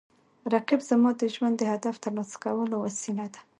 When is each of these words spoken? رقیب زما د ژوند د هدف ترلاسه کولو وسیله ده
رقیب 0.53 0.81
زما 0.89 1.09
د 1.21 1.23
ژوند 1.33 1.55
د 1.57 1.63
هدف 1.73 1.95
ترلاسه 2.05 2.35
کولو 2.43 2.75
وسیله 2.85 3.25
ده 3.33 3.39